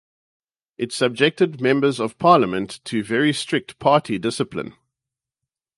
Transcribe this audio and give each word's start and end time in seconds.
It 0.79 0.91
subjected 0.91 1.61
Members 1.61 1.99
of 1.99 2.17
Parliament 2.17 2.79
to 2.85 3.03
very 3.03 3.31
strict 3.31 3.77
party 3.77 4.17
discipline. 4.17 4.73